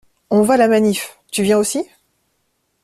On 0.31 0.41
va 0.41 0.55
à 0.55 0.57
la 0.57 0.67
manif, 0.67 1.19
tu 1.31 1.43
viens 1.43 1.59
aussi? 1.59 1.87